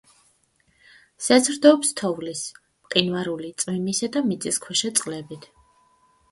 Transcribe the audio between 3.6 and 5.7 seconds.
წვიმისა და მიწისქვეშა წყლებით.